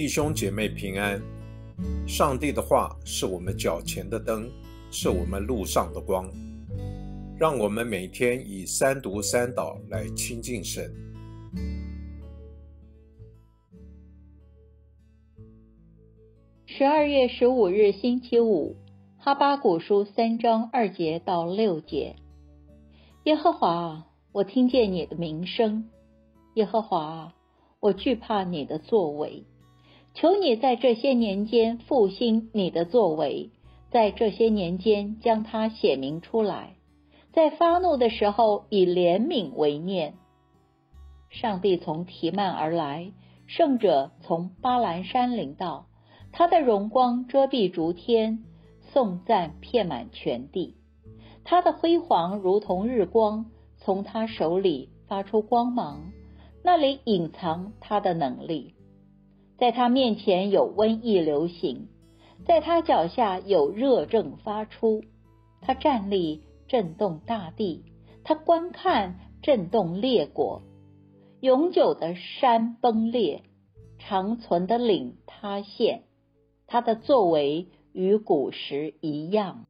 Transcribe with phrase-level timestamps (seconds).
[0.00, 1.20] 弟兄姐妹平安。
[2.08, 4.50] 上帝的话是我们脚前的灯，
[4.90, 6.26] 是我们路上的光。
[7.38, 10.90] 让我们每天以三读三祷来亲近神。
[16.64, 18.76] 十二月十五日星期五，
[19.18, 22.16] 哈巴古书三章二节到六节。
[23.24, 25.90] 耶和华，我听见你的名声。
[26.54, 27.34] 耶和华，
[27.80, 29.44] 我惧怕你的作为。
[30.14, 33.50] 求你在这些年间复兴你的作为，
[33.90, 36.74] 在这些年间将它写明出来，
[37.32, 40.14] 在发怒的时候以怜悯为念。
[41.30, 43.12] 上帝从提曼而来，
[43.46, 45.86] 圣者从巴兰山领到，
[46.32, 48.44] 他的荣光遮蔽诸天，
[48.92, 50.74] 颂赞遍满全地。
[51.44, 53.46] 他的辉煌如同日光，
[53.78, 56.10] 从他手里发出光芒，
[56.62, 58.74] 那里隐藏他的能力。
[59.60, 61.86] 在他面前有瘟疫流行，
[62.46, 65.04] 在他脚下有热症发出。
[65.60, 67.82] 他站立，震动大地；
[68.24, 70.62] 他观看，震动列国。
[71.40, 73.42] 永久的山崩裂，
[73.98, 76.04] 长存的岭塌陷。
[76.66, 79.66] 他的作为与古时一样。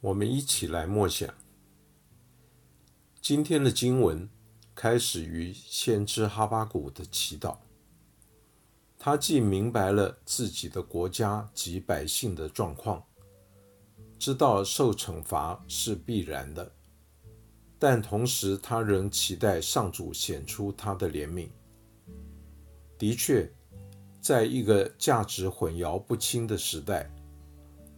[0.00, 1.32] 我们一起来默想
[3.20, 4.28] 今天的经文。
[4.76, 7.56] 开始于先知哈巴谷的祈祷，
[8.98, 13.02] 他既明白了自己的国家及百姓的状况，
[14.18, 16.70] 知道受惩罚是必然的，
[17.78, 21.48] 但同时他仍期待上主显出他的怜悯。
[22.98, 23.50] 的确，
[24.20, 27.10] 在一个价值混淆不清的时代，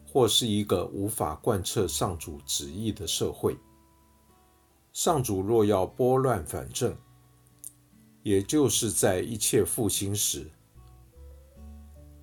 [0.06, 3.56] 或是一个无法贯彻上主旨意的社会。
[5.00, 6.92] 上主若要拨乱反正，
[8.24, 10.50] 也就是在一切复兴时，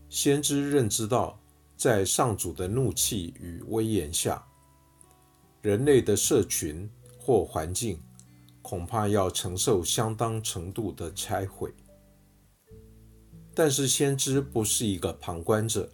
[0.09, 1.39] 先知认知到，
[1.77, 4.45] 在上主的怒气与威严下，
[5.61, 7.97] 人类的社群或环境
[8.61, 11.73] 恐怕要承受相当程度的拆毁。
[13.53, 15.89] 但是先知不是一个旁观者，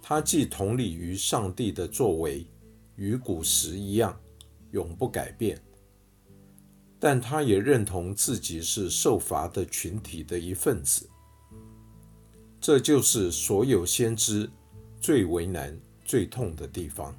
[0.00, 2.46] 他既同理于上帝的作为，
[2.94, 4.18] 与古时一样。
[4.72, 5.62] 永不改变，
[6.98, 11.08] 但他也认同自己是受罚的群体的一份子。
[12.60, 14.50] 这就是所有先知
[15.00, 17.16] 最为难、最痛的地方，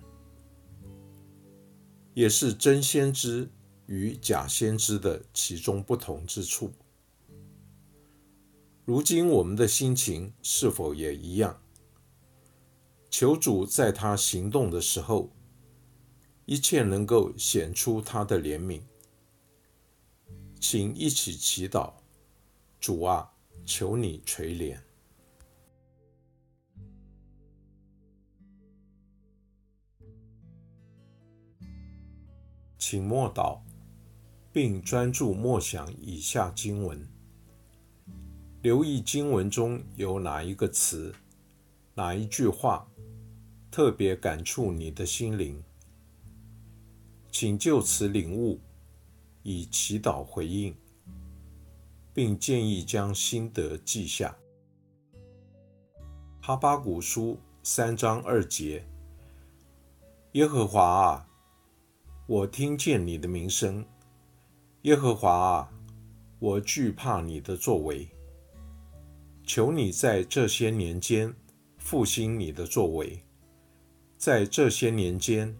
[2.13, 3.49] 也是真先知
[3.85, 6.71] 与假先知的其中不同之处。
[8.83, 11.61] 如今我们的心情是否也一样？
[13.09, 15.31] 求主在他行动的时候。
[16.47, 18.81] 一切能够显出他的怜悯，
[20.61, 21.91] 请一起祈祷。
[22.79, 23.29] 主啊，
[23.65, 24.79] 求你垂怜。
[32.77, 33.59] 请默祷，
[34.53, 37.05] 并专注默想以下经文，
[38.61, 41.13] 留意经文中有哪一个词、
[41.93, 42.89] 哪一句话
[43.69, 45.61] 特别感触你的心灵。
[47.39, 48.59] 请就此领悟，
[49.43, 50.75] 以祈祷回应，
[52.11, 54.35] 并建议将心得记下。
[56.41, 58.83] 哈巴谷书三章二节：
[60.31, 61.27] 耶和华啊，
[62.25, 63.85] 我听见你的名声；
[64.81, 65.71] 耶和华啊，
[66.39, 68.09] 我惧怕你的作为。
[69.43, 71.31] 求你在这些年间
[71.77, 73.23] 复兴你的作为，
[74.17, 75.55] 在这些年间。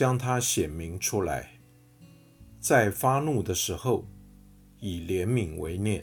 [0.00, 1.60] 将它显明出来，
[2.58, 4.08] 在发怒的时候，
[4.78, 6.02] 以怜悯为念。